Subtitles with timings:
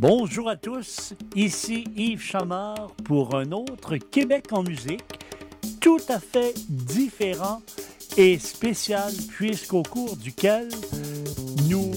[0.00, 5.04] Bonjour à tous, ici Yves Chamard pour un autre Québec en musique,
[5.78, 7.60] tout à fait différent
[8.16, 10.70] et spécial puisqu'au cours duquel
[11.68, 11.90] nous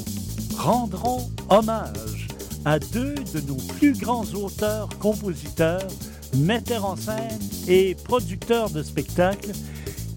[0.58, 2.28] rendrons hommage
[2.66, 5.88] à deux de nos plus grands auteurs, compositeurs,
[6.35, 7.40] metteurs en scène
[7.70, 9.54] et producteurs de spectacles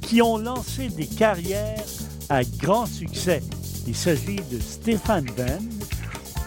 [0.03, 1.85] qui ont lancé des carrières
[2.31, 3.45] à grand succès.
[3.87, 5.76] Il s'agit de Stéphane Venn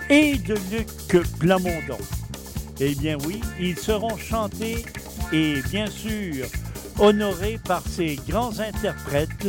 [0.09, 0.87] et de Luc
[1.39, 1.97] Plamondon.
[2.79, 4.85] Eh bien oui, ils seront chantés
[5.31, 6.45] et bien sûr
[6.97, 9.47] honorés par ces grands interprètes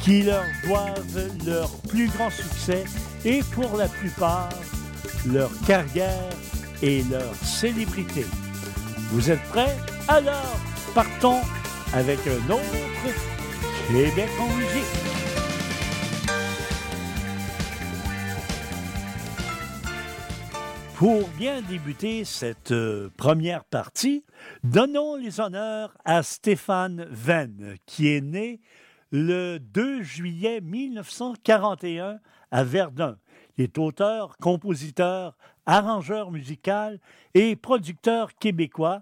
[0.00, 2.84] qui leur doivent leur plus grand succès
[3.24, 4.48] et pour la plupart
[5.26, 6.30] leur carrière
[6.82, 8.24] et leur célébrité.
[9.12, 9.76] Vous êtes prêts?
[10.08, 10.56] Alors,
[10.94, 11.40] partons
[11.92, 12.62] avec un autre
[13.88, 15.09] Québec en musique.
[21.00, 24.22] Pour bien débuter cette euh, première partie,
[24.62, 28.60] donnons les honneurs à Stéphane Venn, qui est né
[29.10, 32.18] le 2 juillet 1941
[32.50, 33.16] à Verdun.
[33.56, 37.00] Il est auteur, compositeur, arrangeur musical
[37.32, 39.00] et producteur québécois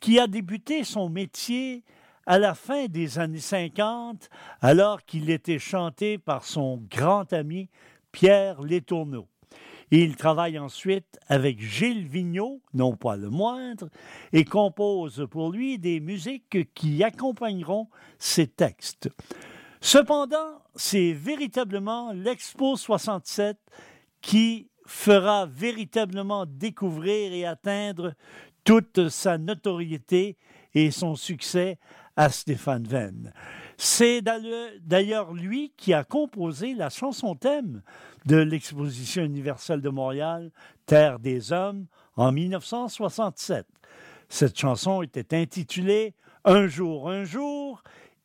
[0.00, 1.84] qui a débuté son métier
[2.26, 4.28] à la fin des années 50
[4.62, 7.68] alors qu'il était chanté par son grand ami
[8.10, 9.28] Pierre Letourneau.
[9.92, 13.88] Il travaille ensuite avec Gilles Vigneault, non pas le moindre,
[14.32, 17.88] et compose pour lui des musiques qui accompagneront
[18.18, 19.10] ses textes.
[19.80, 23.58] Cependant, c'est véritablement l'Expo 67
[24.20, 28.14] qui fera véritablement découvrir et atteindre
[28.64, 30.36] toute sa notoriété
[30.74, 31.78] et son succès
[32.16, 33.32] à Stéphane Venn.
[33.76, 37.82] C'est d'ailleurs lui qui a composé la chanson thème
[38.26, 40.50] de l'exposition universelle de Montréal,
[40.86, 43.66] Terre des Hommes, en 1967.
[44.28, 47.82] Cette chanson était intitulée Un jour, un jour,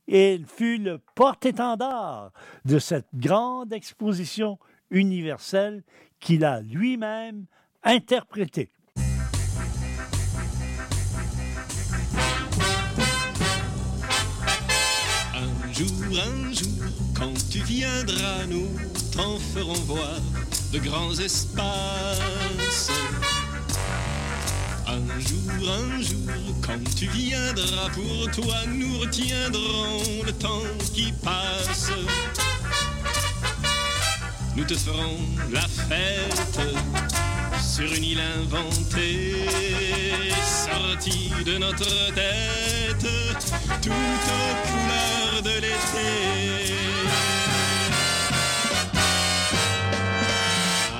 [0.08, 2.32] et il fut le porte-étendard
[2.66, 4.60] de cette grande exposition
[4.92, 5.84] universelle
[6.20, 7.46] qu'il a lui-même
[7.84, 8.72] interprétée.
[15.78, 16.70] Jour, un jour,
[17.14, 18.70] quand tu viendras, nous
[19.12, 20.20] t'en ferons voir
[20.72, 22.92] de grands espaces.
[24.88, 30.64] Un jour, un jour, quand tu viendras, pour toi nous retiendrons le temps
[30.94, 31.92] qui passe.
[34.56, 35.20] Nous te ferons
[35.52, 36.62] la fête
[37.62, 39.36] sur une île inventée,
[40.98, 43.06] de notre tête,
[43.82, 46.74] toute couleur de l'été.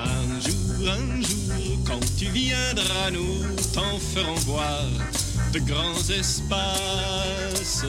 [0.04, 3.42] Un jour, un jour, quand tu viendras, nous
[3.72, 4.84] t'en ferons voir
[5.54, 7.86] de grands espaces.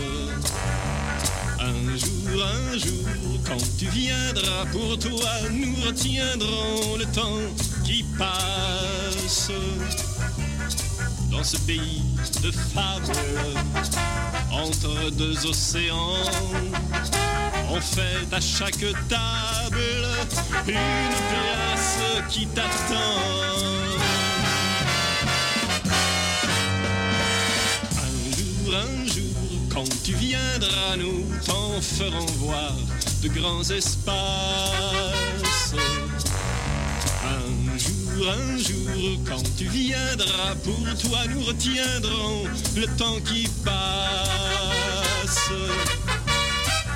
[1.60, 7.42] Un jour, un jour, quand tu viendras, pour toi nous retiendrons le temps
[7.84, 9.52] qui passe.
[11.32, 12.02] Dans ce pays
[12.42, 13.12] de fables,
[14.52, 16.14] entre deux océans,
[17.70, 19.78] on fait à chaque table
[20.68, 22.00] une place
[22.30, 23.22] qui t'attend.
[27.98, 32.74] Un jour, un jour, quand tu viendras, nous t'en ferons voir
[33.22, 34.97] de grands espaces.
[37.28, 42.46] Un jour, un jour, quand tu viendras, pour toi nous retiendrons
[42.76, 45.52] le temps qui passe.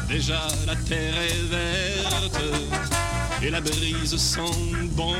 [0.07, 2.41] Déjà la terre est verte
[3.41, 4.41] et la brise sent
[4.91, 5.15] bon.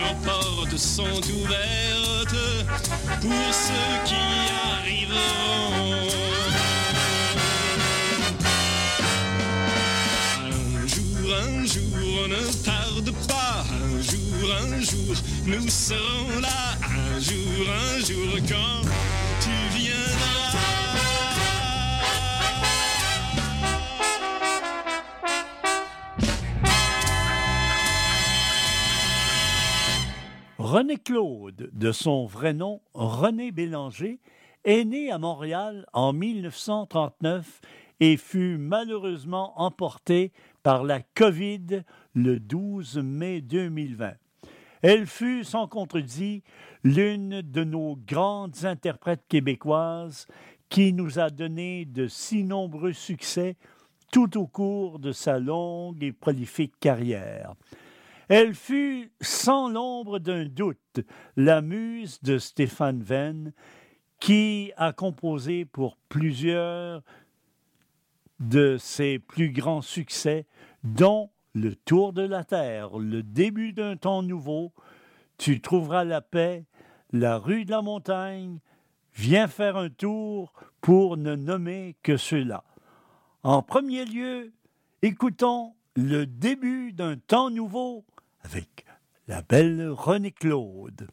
[0.00, 2.36] Nos portes sont ouvertes
[3.22, 4.14] pour ceux qui
[4.76, 6.08] arriveront.
[10.44, 12.79] Un jour, un jour, ne tarde pas.
[14.50, 15.14] Un jour,
[15.46, 16.74] nous serons là.
[16.82, 18.82] Un jour, un jour, quand
[19.40, 20.40] tu viendras.
[30.58, 34.18] René Claude, de son vrai nom René Bélanger,
[34.64, 37.60] est né à Montréal en 1939
[38.00, 40.32] et fut malheureusement emporté
[40.64, 41.84] par la COVID
[42.14, 44.14] le 12 mai 2020.
[44.82, 46.42] Elle fut, sans contredit,
[46.84, 50.26] l'une de nos grandes interprètes québécoises
[50.68, 53.56] qui nous a donné de si nombreux succès
[54.10, 57.54] tout au cours de sa longue et prolifique carrière.
[58.28, 61.00] Elle fut sans l'ombre d'un doute
[61.36, 63.52] la muse de Stéphane Venn,
[64.20, 67.02] qui a composé pour plusieurs
[68.38, 70.46] de ses plus grands succès,
[70.84, 74.72] dont Le Tour de la Terre, le début d'un temps nouveau,
[75.36, 76.64] Tu trouveras la paix,
[77.12, 78.60] La rue de la montagne,
[79.14, 82.62] Viens faire un tour pour ne nommer que ceux-là.
[83.42, 84.52] En premier lieu,
[85.02, 88.04] écoutons le début d'un temps nouveau
[88.44, 88.86] avec
[89.26, 91.08] la belle René Claude.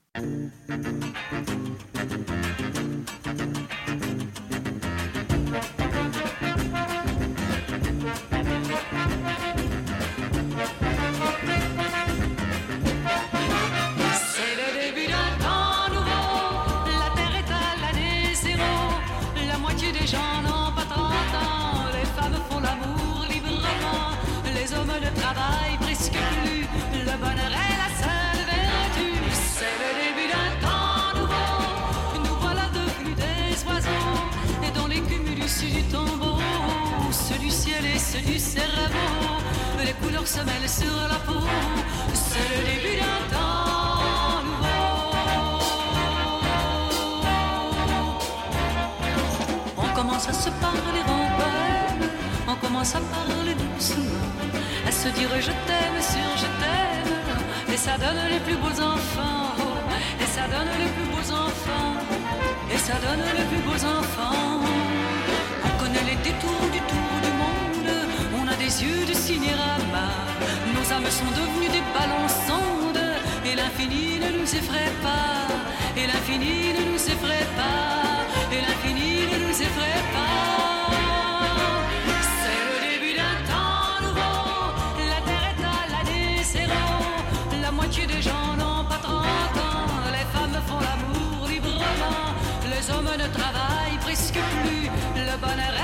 [38.27, 38.93] Du cerveau,
[39.83, 41.41] les couleurs se mêlent sur la peau,
[42.13, 44.79] c'est le début d'un temps nouveau.
[49.77, 52.09] On commence à se parler en poème,
[52.47, 54.03] on commence à parler doucement,
[54.87, 59.55] à se dire je t'aime sur je t'aime, et ça donne les plus beaux enfants,
[60.21, 61.95] et ça donne les plus beaux enfants,
[62.71, 64.86] et ça donne les plus beaux enfants.
[66.29, 67.91] On du tour du monde.
[68.59, 70.07] Des yeux de cinérama.
[70.73, 73.05] Nos âmes sont devenues des ballons sondes,
[73.45, 75.47] et l'infini ne nous effraie pas,
[75.95, 80.89] et l'infini ne nous effraie pas, et l'infini ne nous effraie pas.
[82.41, 84.73] C'est le début d'un temps nouveau,
[85.13, 86.89] la terre est à l'année zéro,
[87.61, 92.25] la moitié des gens n'ont pas 30 ans, les femmes font l'amour librement,
[92.73, 95.76] les hommes ne travaillent presque plus, le bonheur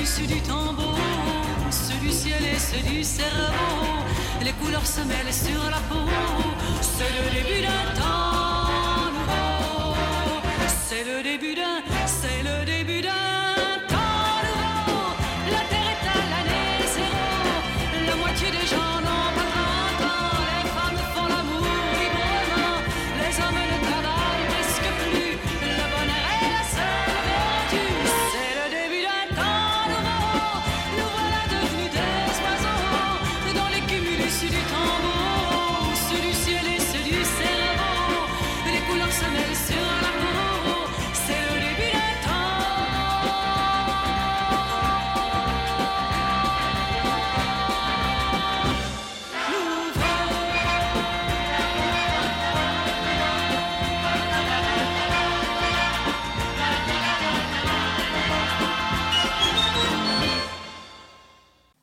[0.00, 0.98] cumulus du tambour,
[1.70, 4.04] ceux du ciel et ceux du cerveau,
[4.42, 6.08] les couleurs se mêlent sur la peau,
[6.80, 7.69] c'est le début d'un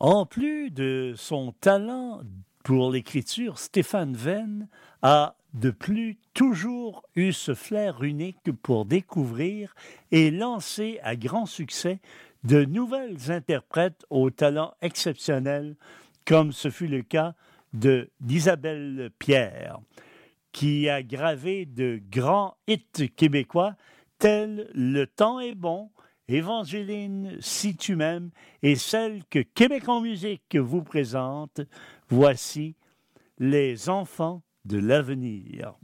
[0.07, 2.21] En plus de son talent
[2.63, 4.69] pour l'écriture, Stéphane Venn
[5.01, 9.75] a de plus toujours eu ce flair unique pour découvrir
[10.11, 11.99] et lancer à grand succès
[12.45, 15.75] de nouvelles interprètes au talent exceptionnel,
[16.23, 17.33] comme ce fut le cas
[17.73, 19.77] de d'Isabelle Pierre,
[20.53, 23.75] qui a gravé de grands hits québécois
[24.19, 25.89] tels Le temps est bon,
[26.27, 28.31] Évangéline, si tu m'aimes,
[28.61, 31.61] et celle que Québec en musique vous présente,
[32.09, 32.75] voici
[33.39, 35.75] Les enfants de l'avenir.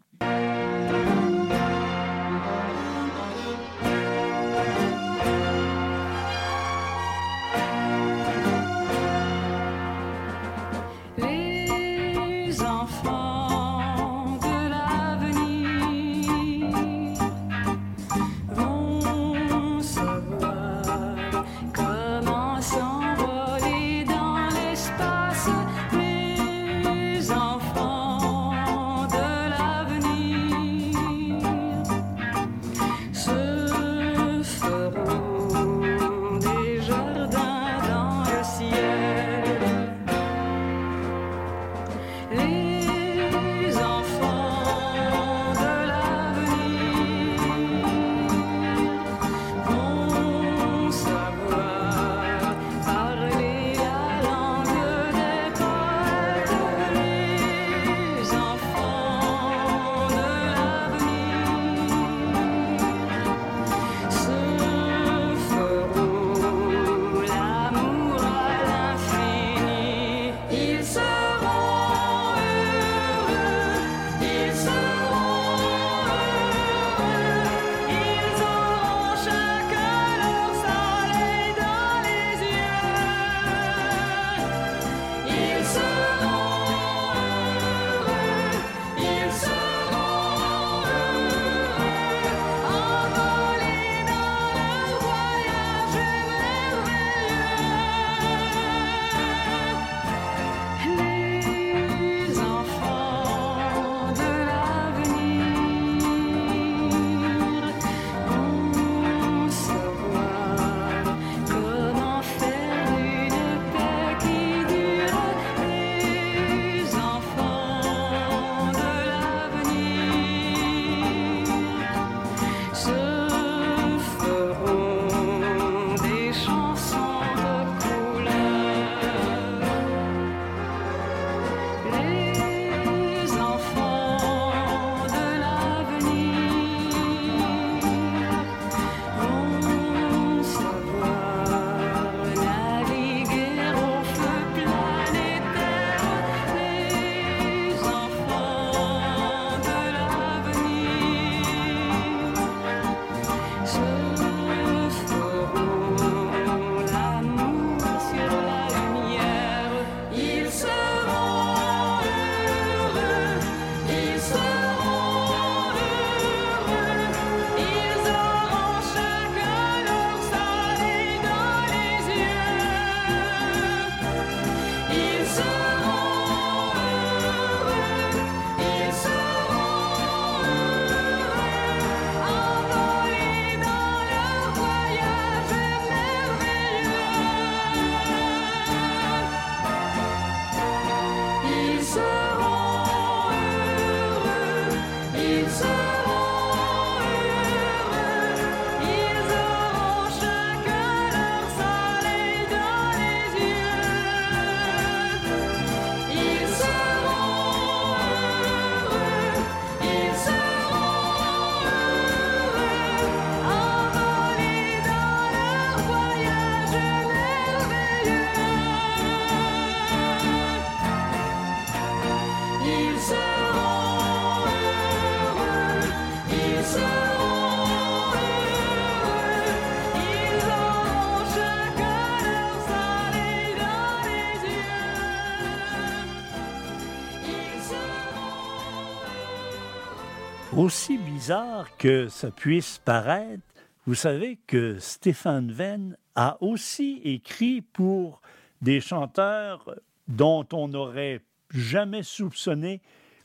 [240.55, 243.41] Aussi bizarre que ça puisse paraître,
[243.87, 248.21] vous savez que Stéphane Venn a aussi écrit pour
[248.61, 249.75] des chanteurs
[250.07, 252.81] dont on n'aurait jamais soupçonné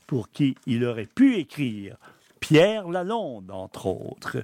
[0.07, 1.97] pour qui il aurait pu écrire.
[2.39, 4.43] Pierre Lalonde, entre autres,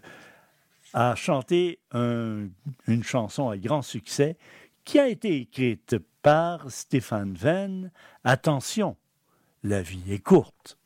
[0.93, 4.37] a chanté une chanson à grand succès
[4.83, 7.91] qui a été écrite par Stéphane Venn.
[8.23, 8.95] Attention,
[9.63, 10.77] la vie est courte.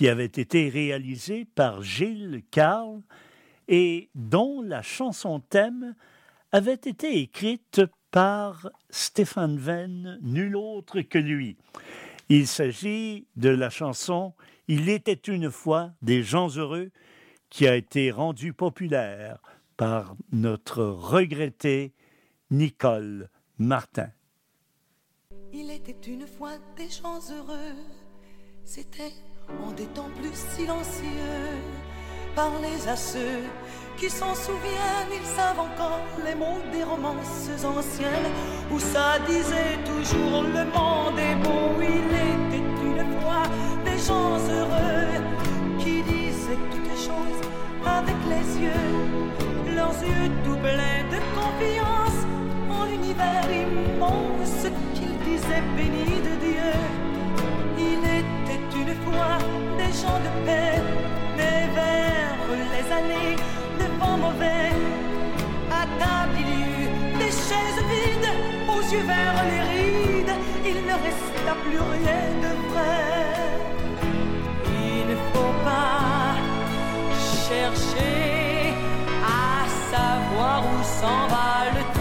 [0.00, 3.02] Qui avait été réalisé par Gilles Carle
[3.68, 5.94] et dont la chanson thème
[6.52, 11.58] avait été écrite par Stéphane Venn, nul autre que lui.
[12.30, 14.32] Il s'agit de la chanson
[14.68, 16.90] Il était une fois des gens heureux
[17.50, 19.42] qui a été rendue populaire
[19.76, 21.92] par notre regretté
[22.50, 23.28] Nicole
[23.58, 24.08] Martin.
[25.52, 27.76] Il était une fois des gens heureux,
[28.64, 29.12] c'était
[29.66, 31.58] en des temps plus silencieux.
[32.34, 33.42] Parlez à ceux
[33.96, 38.32] qui s'en souviennent, ils savent encore les mots des romances anciennes
[38.72, 41.66] où ça disait toujours le monde est beau.
[41.80, 43.42] Il était une fois
[43.84, 45.20] des gens heureux
[45.78, 47.40] qui disaient toutes choses
[47.84, 52.20] avec les yeux, leurs yeux tout pleins de confiance
[52.70, 54.66] en l'univers immense
[55.24, 57.09] disait béni de Dieu.
[59.78, 60.80] Des gens de paix,
[61.36, 62.40] mais vers
[62.74, 63.36] les années
[63.80, 64.72] de vent mauvais,
[65.70, 68.30] à table il y eut des chaises vides,
[68.68, 73.00] aux yeux vers les rides, il ne resta plus rien de vrai.
[74.66, 76.34] Il ne faut pas
[77.48, 78.74] chercher
[79.24, 81.99] à savoir où s'en va le temps,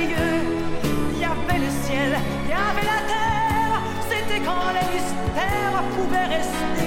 [0.00, 3.82] Il y avait le ciel, il y avait la terre.
[4.08, 6.77] C'était quand les mystères pouvaient rester.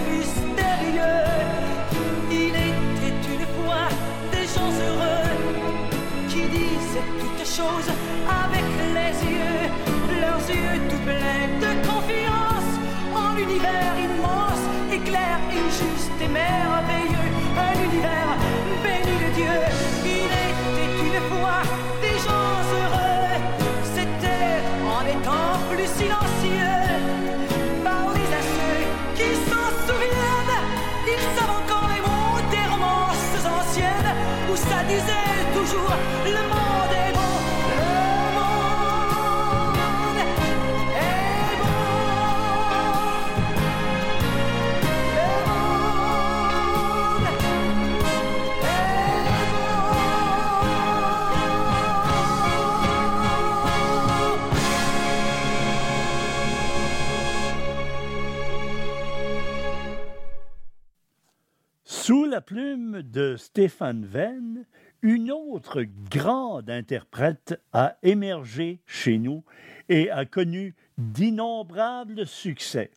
[62.53, 64.65] de Stéphane Venn,
[65.01, 69.43] une autre grande interprète a émergé chez nous
[69.89, 72.91] et a connu d'innombrables succès.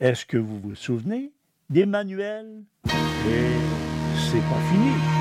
[0.00, 1.32] Est-ce que vous vous souvenez
[1.70, 2.64] d'Emmanuel?
[2.86, 3.56] Et
[4.18, 5.19] c'est pas fini.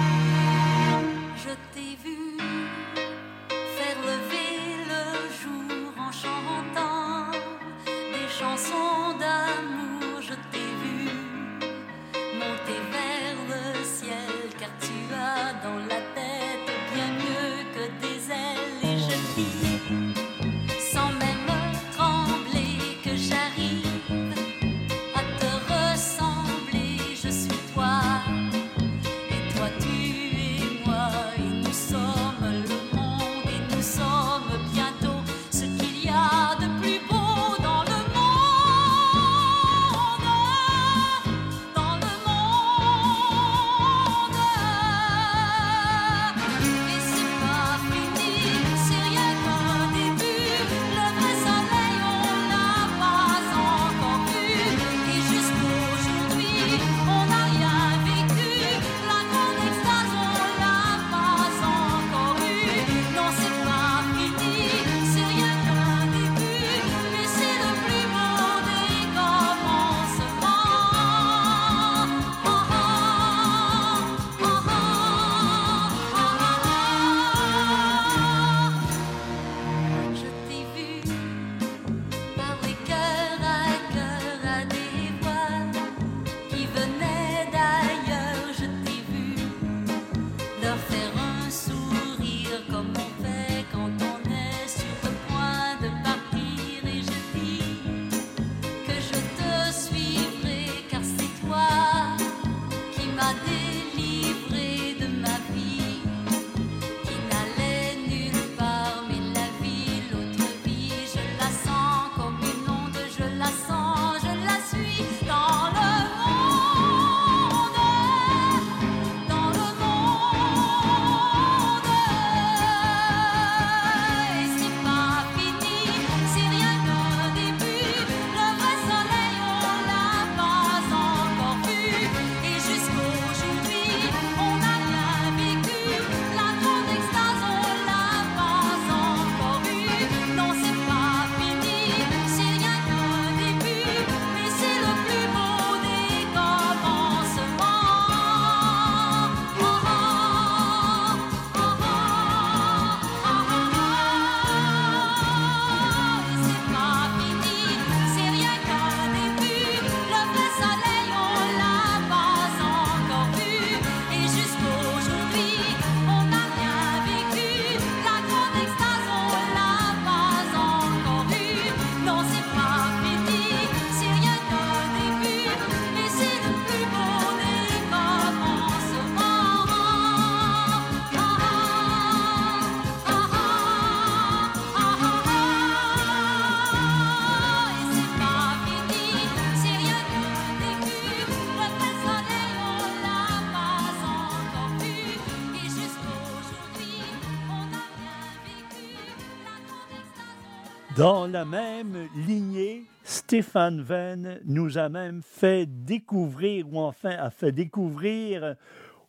[201.10, 207.52] Dans la même lignée, Stéphane Venn nous a même fait découvrir, ou enfin a fait
[207.52, 208.56] découvrir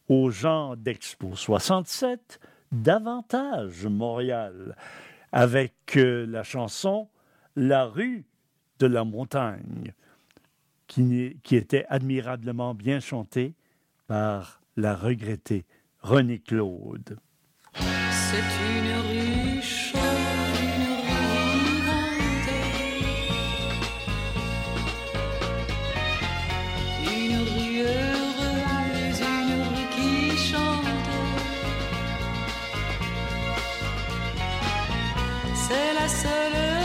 [0.09, 2.41] aux gens d'Expo 67
[2.73, 4.77] davantage Montréal,
[5.31, 7.11] avec euh, la chanson
[7.55, 8.25] La rue
[8.79, 9.93] de la montagne,
[10.87, 13.53] qui, était admirablement bien chantée
[14.07, 15.67] par la regrettée
[16.01, 17.19] René Claude.
[17.75, 19.30] C'est une rue
[36.11, 36.80] seule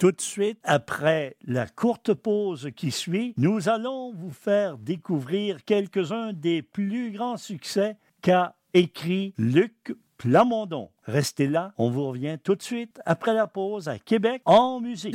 [0.00, 6.32] Tout de suite, après la courte pause qui suit, nous allons vous faire découvrir quelques-uns
[6.32, 10.88] des plus grands succès qu'a écrit Luc Plamondon.
[11.04, 15.14] Restez là, on vous revient tout de suite après la pause à Québec en musique.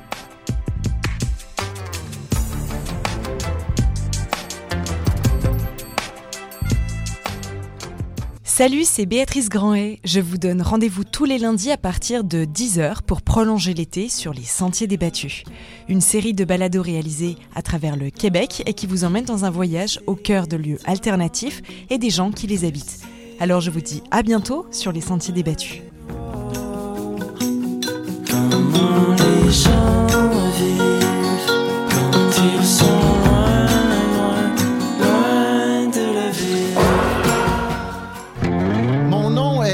[8.61, 9.99] Salut, c'est Béatrice Grandet.
[10.03, 14.35] Je vous donne rendez-vous tous les lundis à partir de 10h pour prolonger l'été sur
[14.35, 15.45] les Sentiers débattus.
[15.89, 19.49] Une série de balados réalisés à travers le Québec et qui vous emmène dans un
[19.49, 22.99] voyage au cœur de lieux alternatifs et des gens qui les habitent.
[23.39, 25.81] Alors je vous dis à bientôt sur les Sentiers débattus.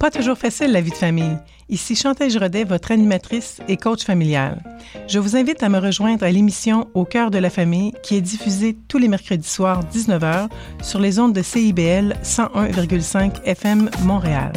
[0.00, 1.36] Pas toujours facile la vie de famille.
[1.68, 4.62] Ici Chantal Rodet, votre animatrice et coach familial.
[5.06, 8.22] Je vous invite à me rejoindre à l'émission Au cœur de la famille qui est
[8.22, 10.48] diffusée tous les mercredis soirs 19h
[10.82, 14.54] sur les ondes de CIBL 101,5 FM Montréal.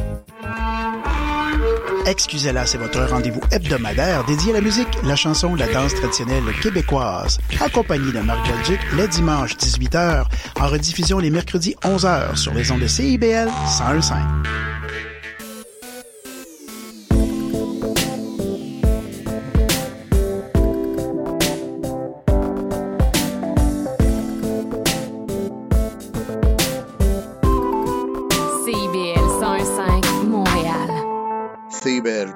[2.05, 7.37] Excusez-la, c'est votre rendez-vous hebdomadaire dédié à la musique, la chanson, la danse traditionnelle québécoise.
[7.59, 10.23] Accompagné de Marc Belgique le dimanche 18h,
[10.61, 15.12] en rediffusion les mercredis 11h sur les ondes de CIBL 101.5.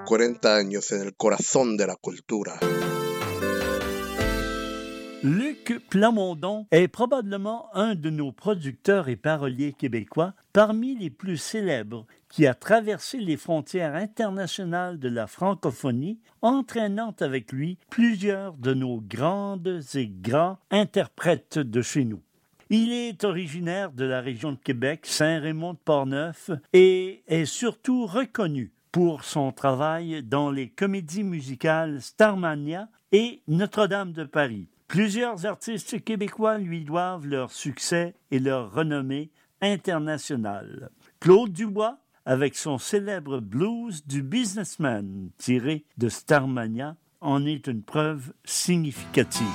[0.07, 2.57] 40 años en el corazón de la cultura.
[5.21, 12.05] Luc Plamondon est probablement un de nos producteurs et paroliers québécois parmi les plus célèbres
[12.29, 19.01] qui a traversé les frontières internationales de la francophonie, entraînant avec lui plusieurs de nos
[19.01, 22.21] grandes et grands interprètes de chez nous.
[22.69, 29.51] Il est originaire de la région de Québec, Saint-Raymond-de-Portneuf, et est surtout reconnu pour son
[29.51, 34.67] travail dans les comédies musicales Starmania et Notre-Dame de Paris.
[34.87, 40.89] Plusieurs artistes québécois lui doivent leur succès et leur renommée internationale.
[41.19, 48.33] Claude Dubois, avec son célèbre blues du businessman tiré de Starmania, en est une preuve
[48.45, 49.45] significative.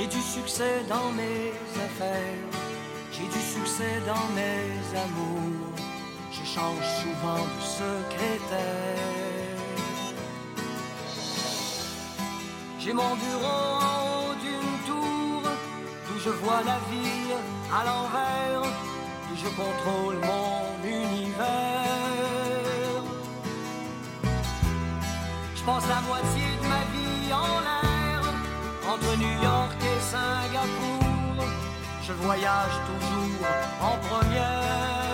[0.00, 2.48] J'ai du succès dans mes affaires,
[3.12, 5.76] j'ai du succès dans mes amours.
[6.32, 8.96] Je change souvent de secrétaire.
[12.78, 15.42] J'ai mon bureau en haut d'une tour,
[16.06, 17.36] d'où je vois la ville
[17.70, 18.70] à l'envers,
[19.30, 21.44] et je contrôle mon univers.
[25.54, 28.22] Je passe la moitié de ma vie en l'air,
[28.90, 29.42] entre New
[30.00, 31.44] Singapour.
[32.02, 33.46] Je voyage toujours
[33.82, 35.09] en première.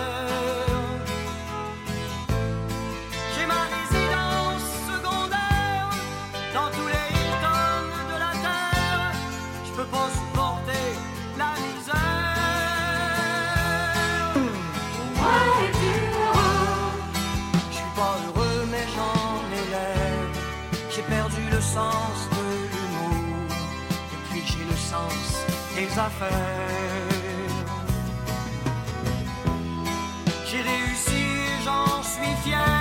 [30.45, 31.25] J'ai réussi,
[31.65, 32.76] j'en suis fier.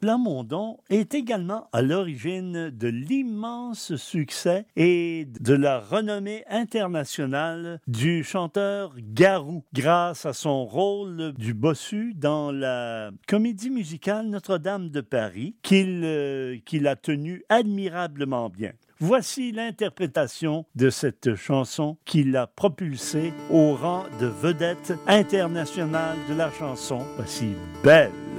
[0.00, 8.94] Plamondon est également à l'origine de l'immense succès et de la renommée internationale du chanteur
[8.98, 16.02] Garou, grâce à son rôle du bossu dans la comédie musicale Notre-Dame de Paris, qu'il
[16.04, 18.72] euh, a tenu admirablement bien.
[19.00, 26.50] Voici l'interprétation de cette chanson qui l'a propulsé au rang de vedette internationale de la
[26.50, 26.98] chanson.
[27.16, 28.29] Voici Belle.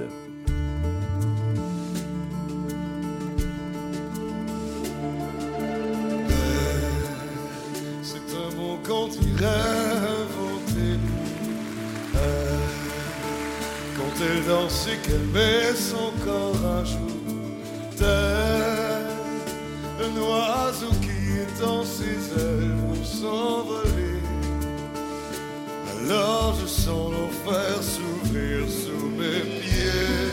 [13.96, 16.98] Quand elle danse et qu'elle met son corps à jour,
[17.96, 19.02] tel
[20.00, 24.20] un oiseau qui étend ses ailes pour s'envoler.
[26.00, 30.32] Alors je sens l'enfer s'ouvrir sous mes pieds.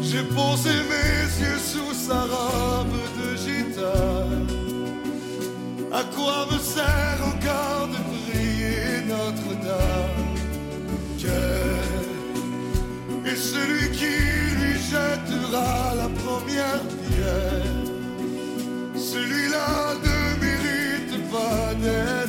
[0.00, 4.46] J'ai posé mes yeux sous sa robe de gitane.
[5.92, 7.12] À quoi me sert
[13.24, 14.16] Est celui qui
[14.58, 17.80] lui jettera la première pierre
[18.94, 22.21] Celui-là ne mérite pas d'être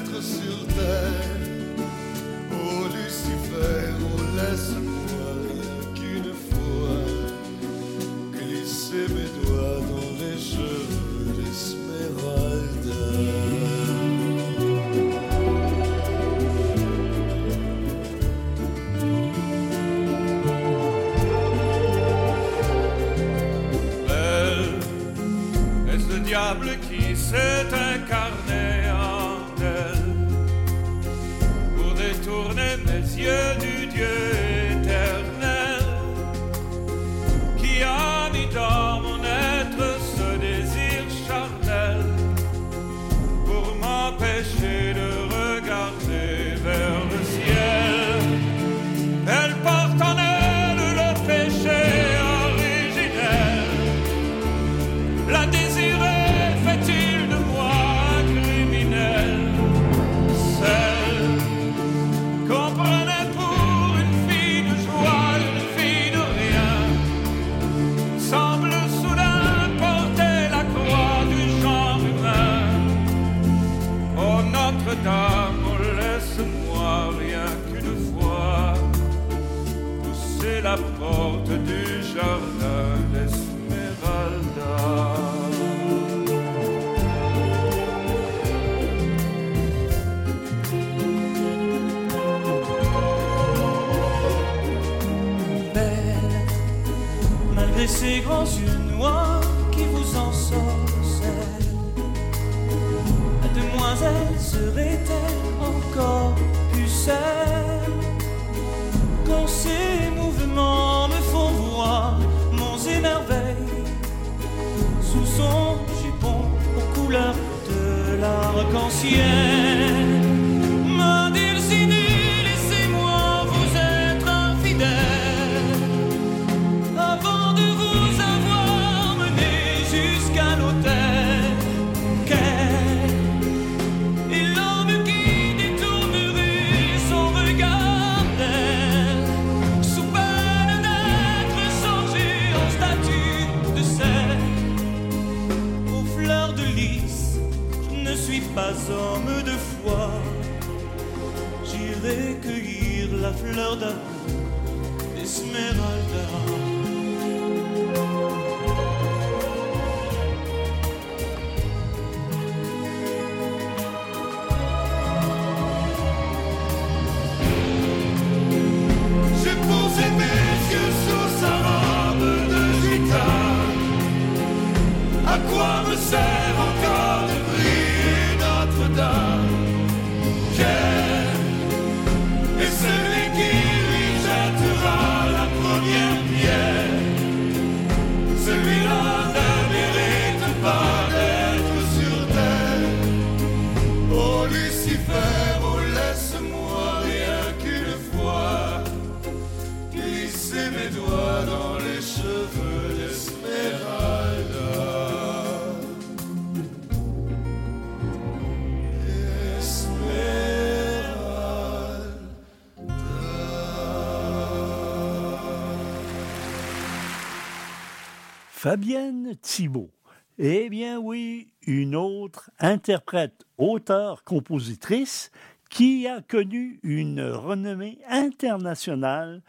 [218.63, 219.91] Fabienne Thibault.
[220.37, 225.31] Eh bien oui, une autre interprète, auteure, compositrice
[225.69, 229.41] qui a connu une renommée internationale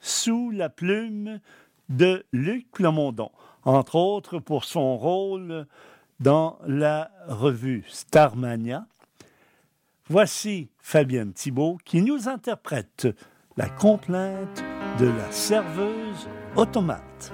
[0.00, 1.38] sous la plume
[1.90, 3.30] de Luc Plamondon,
[3.62, 5.68] entre autres pour son rôle
[6.18, 8.84] dans la revue Starmania.
[10.08, 13.06] Voici Fabienne Thibault qui nous interprète
[13.56, 14.64] la complainte
[14.98, 17.32] de la serveuse automate.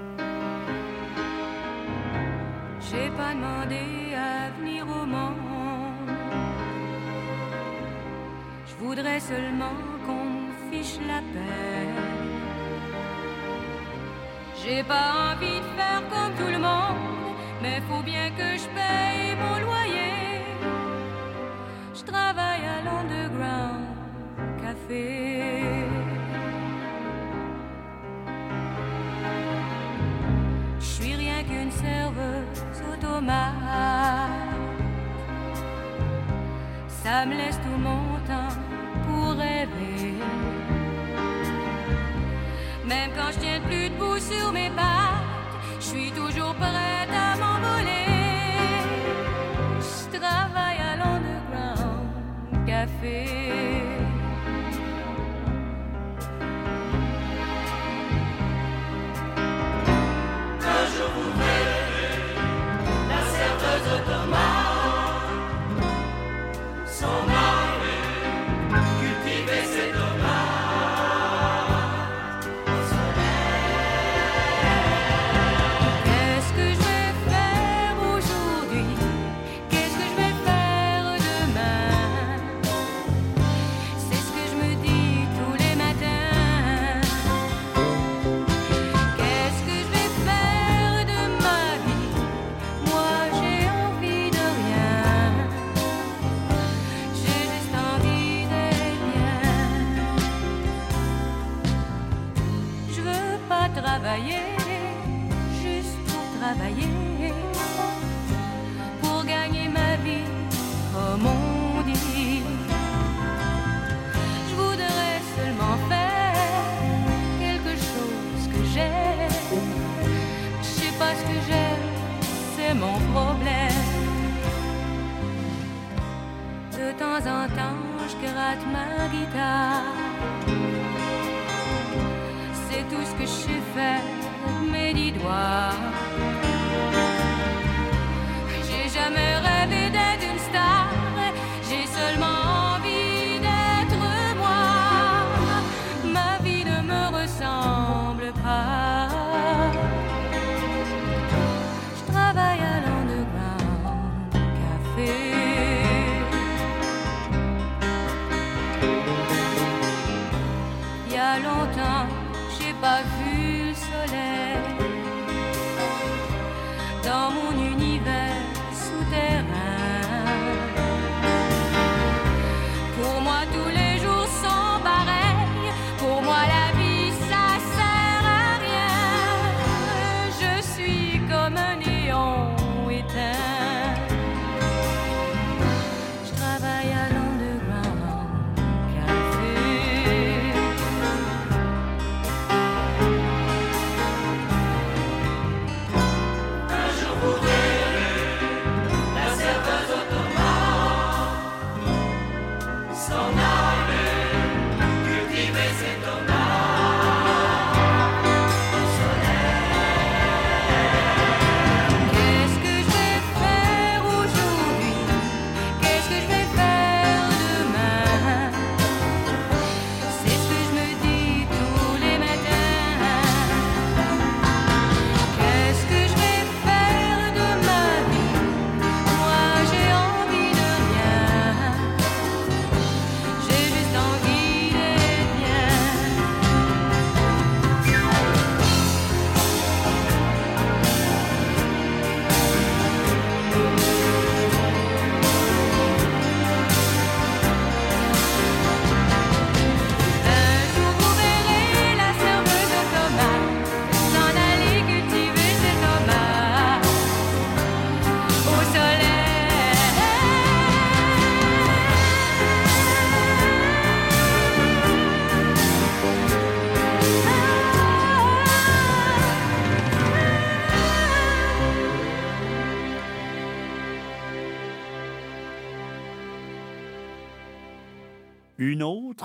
[2.96, 6.10] J'ai pas demandé à venir au monde.
[8.68, 9.76] Je voudrais seulement
[10.06, 10.30] qu'on
[10.70, 11.88] fiche la paix.
[14.62, 19.36] J'ai pas envie de faire comme tout le monde, mais faut bien que je paye
[19.42, 20.40] mon loyer.
[21.94, 23.84] Je travaille à l'underground
[24.62, 25.65] café.
[37.02, 38.54] Ça me laisse tout mon temps
[39.06, 40.14] pour rêver.
[42.84, 45.24] Même quand je tiens plus debout sur mes pattes,
[45.80, 48.06] je suis toujours prête à m'envoler.
[49.80, 53.75] Je travaille à l'underground café.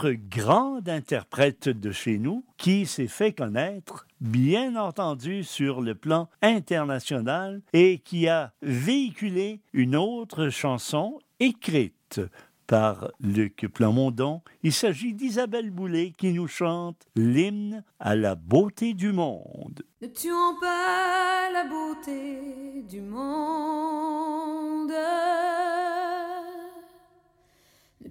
[0.10, 7.62] grande interprète de chez nous qui s'est fait connaître, bien entendu, sur le plan international
[7.74, 12.22] et qui a véhiculé une autre chanson écrite
[12.68, 14.42] par Luc Plamondon.
[14.64, 19.84] Il s'agit d'Isabelle Boulay qui nous chante l'hymne à la beauté du monde.
[20.02, 24.92] Ne tuons pas la beauté du monde.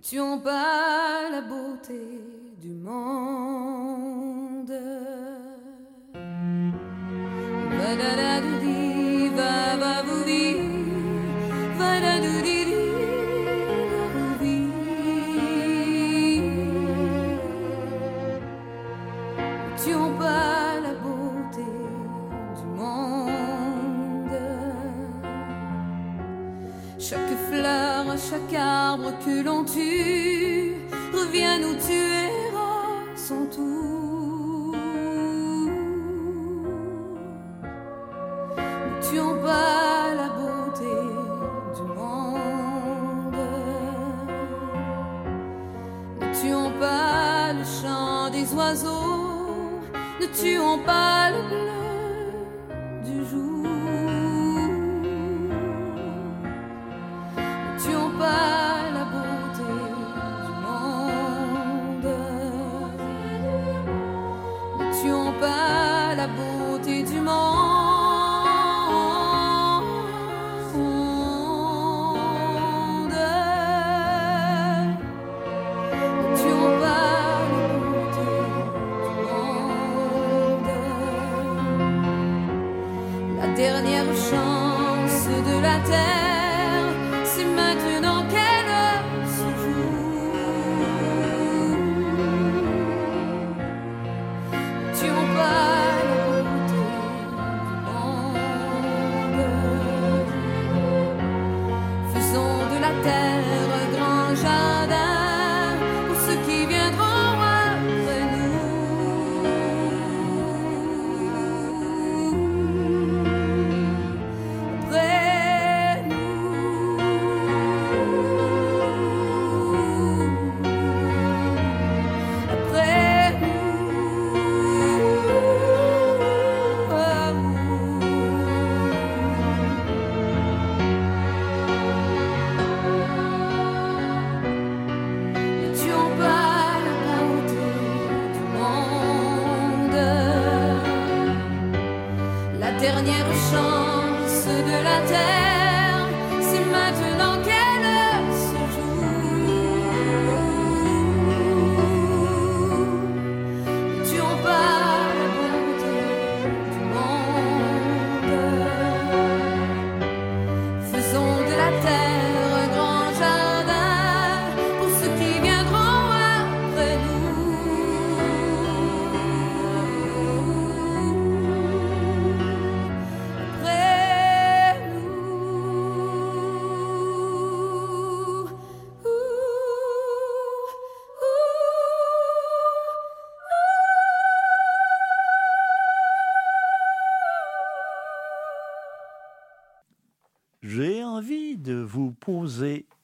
[0.02, 2.00] Tu tuons pas la beauté
[2.58, 4.72] du monde.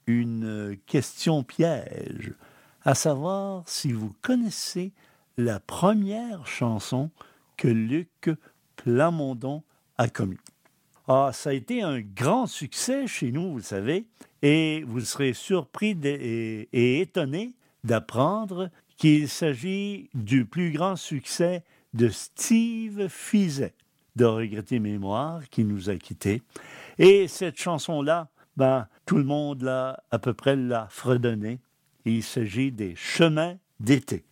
[0.06, 2.32] Une question piège,
[2.84, 4.92] à savoir si vous connaissez
[5.36, 7.10] la première chanson
[7.56, 8.30] que Luc
[8.76, 9.62] Plamondon
[9.98, 10.38] a commis.
[11.08, 14.06] Ah, ça a été un grand succès chez nous, vous le savez,
[14.42, 21.62] et vous serez surpris et, et étonné d'apprendre qu'il s'agit du plus grand succès
[21.94, 23.74] de Steve Fizet,
[24.16, 26.42] de Regretter Mémoire, qui nous a quittés.
[26.98, 31.60] Et cette chanson-là, ben, tout le monde l'a à peu près l'a fredonné.
[32.04, 34.24] Il s'agit des chemins d'été.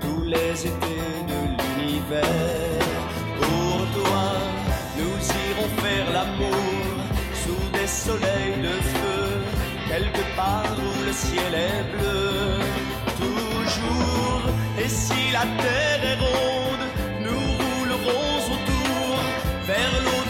[0.00, 1.38] Tous les étés de
[1.80, 2.86] l'univers.
[3.40, 4.24] Pour toi,
[4.96, 5.18] nous
[5.48, 6.94] irons faire l'amour
[7.42, 9.24] sous des soleils de feu,
[9.88, 12.60] quelque part où le ciel est bleu.
[13.18, 14.42] Toujours,
[14.82, 16.86] et si la terre est ronde,
[17.20, 19.18] nous roulerons autour
[19.66, 20.23] vers l'autre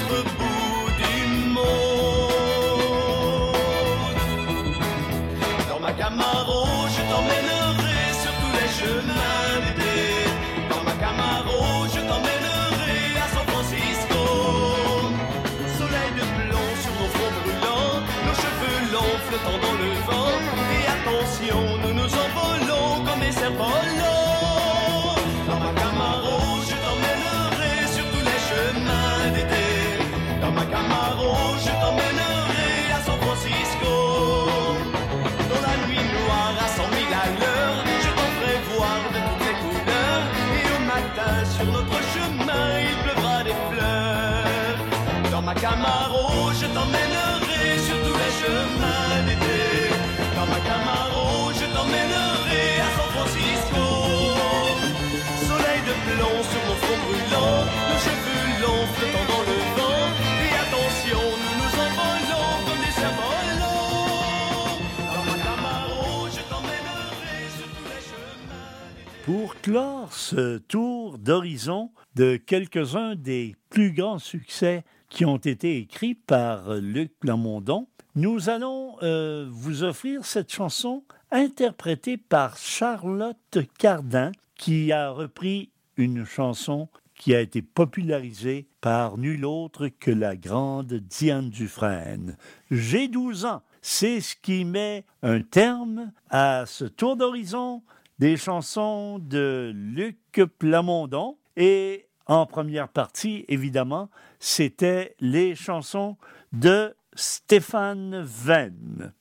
[70.10, 77.12] ce tour d'horizon de quelques-uns des plus grands succès qui ont été écrits par Luc
[77.18, 81.02] Plamondon, nous allons euh, vous offrir cette chanson
[81.32, 89.44] interprétée par Charlotte Cardin, qui a repris une chanson qui a été popularisée par nul
[89.44, 92.36] autre que la grande Diane Dufresne.
[92.70, 93.62] J'ai 12 ans.
[93.82, 97.82] C'est ce qui met un terme à ce tour d'horizon
[98.18, 101.36] des chansons de Luc Plamondon.
[101.56, 106.16] Et en première partie, évidemment, c'était les chansons
[106.52, 109.12] de Stéphane Venn.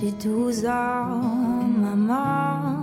[0.00, 1.20] J'ai 12 ans,
[1.66, 2.77] maman.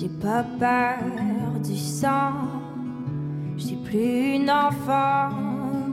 [0.00, 2.32] J'ai pas peur du sang.
[3.58, 5.28] Je suis plus une enfant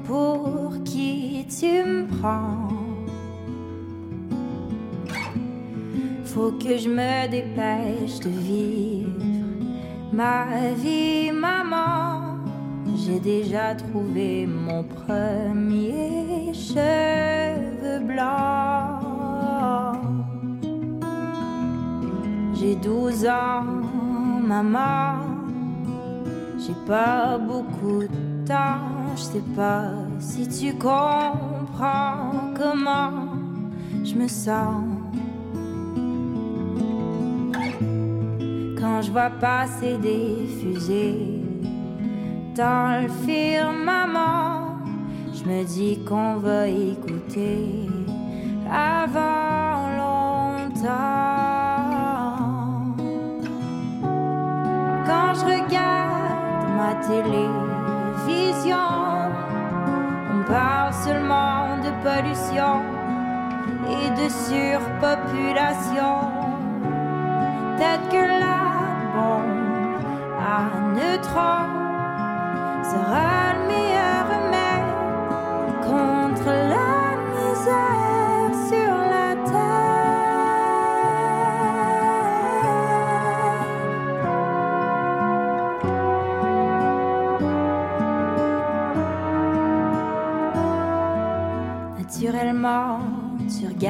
[0.06, 2.70] pour qui tu me prends.
[6.24, 9.10] Faut que je me dépêche de vivre
[10.14, 12.38] ma vie, maman.
[12.96, 18.78] J'ai déjà trouvé mon premier cheveu blanc.
[22.68, 23.64] J'ai 12 ans,
[24.44, 25.20] maman.
[26.60, 29.16] J'ai pas beaucoup de temps.
[29.16, 33.30] Je sais pas si tu comprends comment
[34.04, 34.84] je me sens.
[38.78, 41.42] Quand je vois passer des fusées
[42.54, 44.76] dans le firmament,
[45.34, 47.88] je me dis qu'on va écouter
[48.70, 51.47] avant longtemps.
[57.06, 58.78] Télévision,
[60.34, 62.82] on parle seulement de pollution
[63.96, 66.16] et de surpopulation.
[67.78, 68.62] Peut-être que la
[69.14, 70.02] bombe
[70.40, 70.60] à
[70.96, 71.70] neutrons
[72.84, 73.37] sera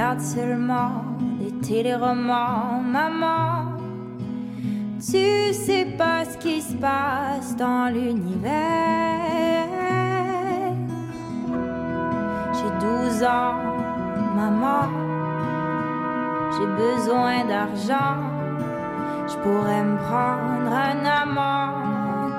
[0.07, 1.03] tu regardes seulement
[1.39, 3.77] les téléromans, maman.
[4.99, 8.53] Tu sais pas ce qui se passe dans l'univers.
[12.53, 13.55] J'ai 12 ans,
[14.35, 14.87] maman.
[16.53, 18.17] J'ai besoin d'argent.
[19.27, 21.73] Je pourrais me prendre un amant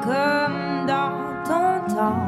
[0.05, 2.28] comme dans ton temps.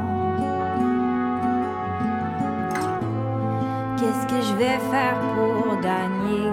[4.00, 6.48] Qu'est-ce que je vais faire pour gagner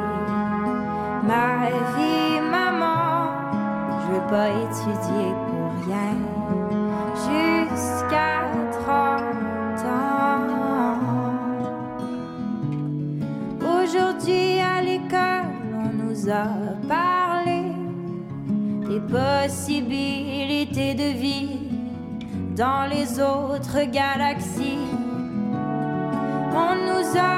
[1.23, 3.31] ma vie, maman?
[4.01, 6.15] Je veux pas étudier pour rien
[7.15, 8.33] jusqu'à
[8.85, 10.43] 30 ans.
[13.81, 16.47] Aujourd'hui à l'école, on nous a
[16.89, 17.61] parlé
[18.89, 21.59] des possibilités de vie
[22.57, 24.56] dans les autres galaxies.
[26.59, 27.37] On nous a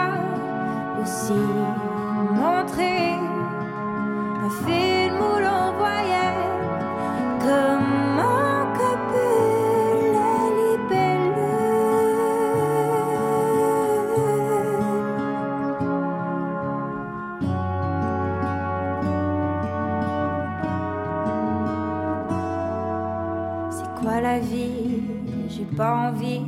[1.01, 1.43] aussi
[2.41, 2.95] montré
[4.45, 6.39] un film où l'on voyait
[7.41, 11.43] comment copulent les libellules.
[23.69, 25.03] C'est quoi la vie?
[25.49, 26.38] J'ai pas envie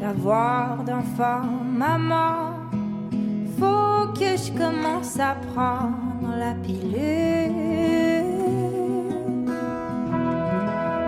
[0.00, 1.42] d'avoir d'enfant,
[1.76, 2.54] maman.
[3.58, 7.54] Faut que je commence à prendre la pilule.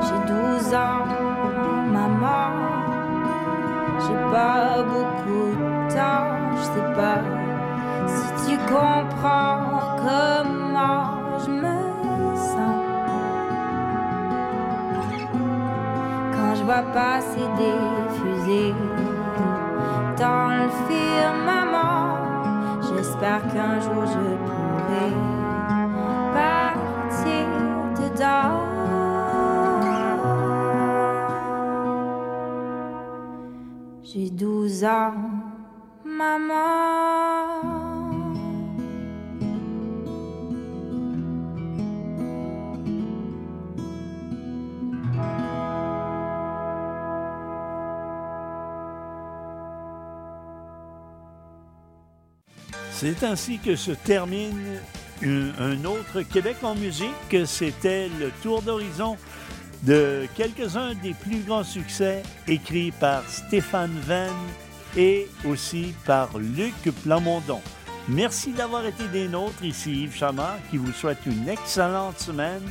[0.04, 1.06] J'ai 12 ans,
[1.90, 2.50] maman.
[4.00, 7.22] J'ai pas beaucoup de temps, je sais pas
[8.06, 9.56] si tu comprends
[10.04, 11.76] comment je me
[12.36, 12.82] sens.
[16.34, 18.01] Quand je vois passer des
[20.18, 22.18] dans le firmament,
[22.82, 24.61] j'espère qu'un jour je pourrai
[53.02, 54.78] C'est ainsi que se termine
[55.24, 57.36] un, autre Québec en musique.
[57.46, 59.16] C'était le tour d'horizon
[59.82, 64.30] de quelques-uns des plus grands succès écrits par Stéphane Venn
[64.96, 67.60] et aussi par Luc Plamondon.
[68.06, 69.64] Merci d'avoir été des nôtres.
[69.64, 72.62] Ici Yves Chamard qui vous souhaite une excellente semaine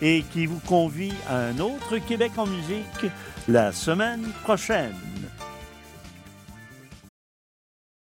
[0.00, 3.10] et qui vous convie à un autre Québec en musique
[3.48, 4.94] la semaine prochaine.